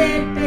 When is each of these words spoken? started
started 0.00 0.39